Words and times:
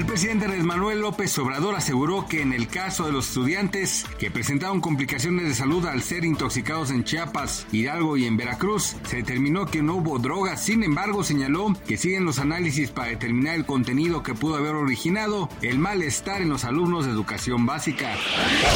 El 0.00 0.06
presidente 0.06 0.46
Andrés 0.46 0.64
Manuel 0.64 1.02
López 1.02 1.38
Obrador 1.38 1.74
aseguró 1.74 2.26
que 2.26 2.40
en 2.40 2.54
el 2.54 2.68
caso 2.68 3.04
de 3.04 3.12
los 3.12 3.28
estudiantes 3.28 4.06
que 4.18 4.30
presentaron 4.30 4.80
complicaciones 4.80 5.44
de 5.44 5.54
salud 5.54 5.84
al 5.84 6.00
ser 6.00 6.24
intoxicados 6.24 6.90
en 6.90 7.04
Chiapas, 7.04 7.66
Hidalgo 7.70 8.16
y 8.16 8.24
en 8.24 8.38
Veracruz, 8.38 8.96
se 9.04 9.18
determinó 9.18 9.66
que 9.66 9.82
no 9.82 9.96
hubo 9.96 10.18
drogas. 10.18 10.64
Sin 10.64 10.82
embargo, 10.84 11.22
señaló 11.22 11.76
que 11.86 11.98
siguen 11.98 12.24
los 12.24 12.38
análisis 12.38 12.90
para 12.90 13.10
determinar 13.10 13.56
el 13.56 13.66
contenido 13.66 14.22
que 14.22 14.32
pudo 14.32 14.56
haber 14.56 14.74
originado 14.74 15.50
el 15.60 15.78
malestar 15.78 16.40
en 16.40 16.48
los 16.48 16.64
alumnos 16.64 17.04
de 17.04 17.10
educación 17.12 17.66
básica. 17.66 18.16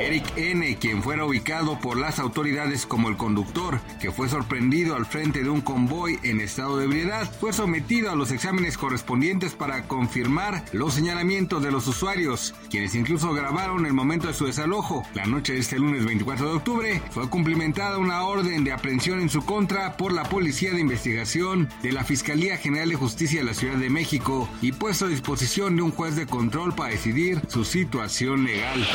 Eric 0.00 0.24
N., 0.36 0.78
quien 0.78 1.02
fuera 1.02 1.26
ubicado 1.26 1.78
por 1.80 1.98
las 1.98 2.18
autoridades 2.18 2.86
como 2.86 3.10
el 3.10 3.18
conductor, 3.18 3.78
que 4.00 4.10
fue 4.10 4.30
sorprendido 4.30 4.96
al 4.96 5.04
frente 5.04 5.42
de 5.42 5.50
un 5.50 5.60
convoy 5.60 6.18
en 6.22 6.40
estado 6.40 6.78
de 6.78 6.86
ebriedad, 6.86 7.30
fue 7.40 7.52
sometido 7.52 8.10
a 8.10 8.16
los 8.16 8.30
exámenes 8.30 8.78
correspondientes 8.78 9.52
para 9.52 9.86
confirmar 9.86 10.64
los 10.72 10.96
señalamientos 11.10 11.60
de 11.60 11.72
los 11.72 11.88
usuarios, 11.88 12.54
quienes 12.70 12.94
incluso 12.94 13.32
grabaron 13.32 13.84
el 13.84 13.92
momento 13.92 14.28
de 14.28 14.32
su 14.32 14.46
desalojo. 14.46 15.02
La 15.12 15.26
noche 15.26 15.54
de 15.54 15.58
este 15.58 15.76
lunes 15.76 16.04
24 16.04 16.46
de 16.46 16.54
octubre 16.54 17.02
fue 17.10 17.28
cumplimentada 17.28 17.98
una 17.98 18.22
orden 18.22 18.62
de 18.62 18.70
aprehensión 18.70 19.18
en 19.18 19.28
su 19.28 19.44
contra 19.44 19.96
por 19.96 20.12
la 20.12 20.22
Policía 20.22 20.72
de 20.72 20.80
Investigación 20.80 21.68
de 21.82 21.90
la 21.90 22.04
Fiscalía 22.04 22.56
General 22.58 22.88
de 22.88 22.94
Justicia 22.94 23.40
de 23.40 23.46
la 23.46 23.54
Ciudad 23.54 23.76
de 23.76 23.90
México 23.90 24.48
y 24.62 24.70
puesto 24.70 25.06
a 25.06 25.08
disposición 25.08 25.74
de 25.74 25.82
un 25.82 25.90
juez 25.90 26.14
de 26.14 26.26
control 26.26 26.76
para 26.76 26.90
decidir 26.90 27.42
su 27.48 27.64
situación 27.64 28.44
legal. 28.44 28.86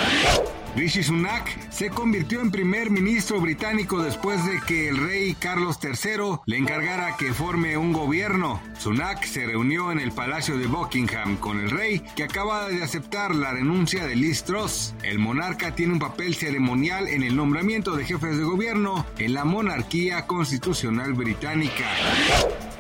Rishi 0.76 1.04
Sunak 1.04 1.72
se 1.72 1.90
convirtió 1.90 2.42
en 2.42 2.52
primer 2.52 2.90
ministro 2.90 3.40
británico 3.40 4.04
después 4.04 4.45
de 4.45 4.59
que 4.68 4.90
el 4.90 4.98
rey 4.98 5.34
Carlos 5.34 5.80
III 5.81 6.42
le 6.45 6.58
encargara 6.58 7.16
que 7.16 7.34
forme 7.34 7.78
un 7.78 7.94
gobierno. 7.94 8.62
Sunak 8.78 9.23
se 9.23 9.46
reunió 9.46 9.94
en 9.94 10.00
el 10.02 10.12
Palacio 10.12 10.58
de 10.58 10.68
Buckingham 10.68 11.38
con 11.38 11.62
el 11.62 11.72
rey, 11.72 12.03
que 12.18 12.23
acaba 12.23 12.68
de 12.68 12.84
aceptar 12.84 13.34
la 13.34 13.52
renuncia 13.52 14.06
de 14.06 14.18
Liz 14.18 14.44
Truss. 14.44 14.94
El 15.02 15.18
monarca 15.18 15.73
tiene 15.76 15.94
un 15.94 16.00
papel 16.00 16.36
ceremonial 16.36 17.08
en 17.08 17.23
el 17.23 17.38
nombramiento 17.38 17.96
de 17.96 18.03
jefes 18.03 18.38
de 18.38 18.44
gobierno 18.44 19.06
en 19.18 19.34
la 19.34 19.46
monarquía 19.46 20.28
constitucional 20.28 21.14
británica. 21.14 21.86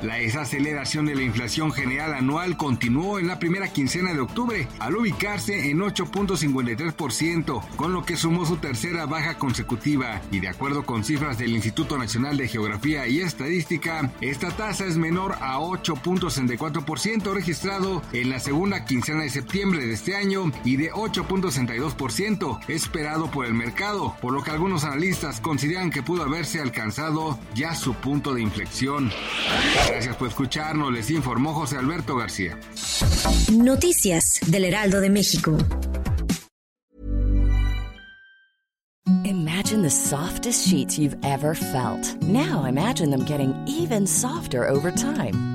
La 0.01 0.15
desaceleración 0.15 1.05
de 1.05 1.15
la 1.15 1.23
inflación 1.23 1.71
general 1.71 2.13
anual 2.13 2.57
continuó 2.57 3.19
en 3.19 3.27
la 3.27 3.39
primera 3.39 3.67
quincena 3.71 4.13
de 4.13 4.19
octubre, 4.19 4.67
al 4.79 4.95
ubicarse 4.95 5.69
en 5.69 5.79
8.53%, 5.79 7.65
con 7.75 7.93
lo 7.93 8.05
que 8.05 8.17
sumó 8.17 8.45
su 8.45 8.57
tercera 8.57 9.05
baja 9.05 9.37
consecutiva. 9.37 10.21
Y 10.31 10.39
de 10.39 10.49
acuerdo 10.49 10.85
con 10.85 11.03
cifras 11.03 11.37
del 11.37 11.51
Instituto 11.51 11.97
Nacional 11.97 12.37
de 12.37 12.47
Geografía 12.47 13.07
y 13.07 13.21
Estadística, 13.21 14.11
esta 14.21 14.51
tasa 14.51 14.85
es 14.85 14.97
menor 14.97 15.35
a 15.41 15.59
8.64% 15.59 17.33
registrado 17.33 18.01
en 18.13 18.29
la 18.29 18.39
segunda 18.39 18.85
quincena 18.85 19.23
de 19.23 19.29
septiembre 19.29 19.85
de 19.85 19.93
este 19.93 20.15
año 20.15 20.51
y 20.63 20.77
de 20.77 20.91
8.62% 20.91 22.59
esperado 22.67 23.31
por 23.31 23.45
el 23.45 23.53
mercado, 23.53 24.15
por 24.21 24.33
lo 24.33 24.43
que 24.43 24.51
algunos 24.51 24.83
analistas 24.83 25.39
consideran 25.39 25.91
que 25.91 26.03
pudo 26.03 26.23
haberse 26.23 26.61
alcanzado 26.61 27.39
ya 27.53 27.75
su 27.75 27.93
punto 27.93 28.33
de 28.33 28.41
inflexión. 28.41 29.11
Gracias 29.87 30.15
por 30.15 30.27
escucharnos, 30.27 30.91
les 30.91 31.09
informó 31.09 31.53
José 31.53 31.77
Alberto 31.77 32.15
García. 32.15 32.59
Noticias 33.51 34.39
del 34.47 34.65
Heraldo 34.65 34.99
de 35.01 35.09
México. 35.09 35.57
Imagine 39.23 39.81
the 39.81 39.89
softest 39.89 40.67
sheets 40.67 40.97
you've 40.97 41.17
ever 41.23 41.55
felt. 41.55 42.21
Now 42.21 42.65
imagine 42.65 43.09
them 43.09 43.25
getting 43.25 43.53
even 43.67 44.05
softer 44.05 44.67
over 44.67 44.91
time. 44.91 45.54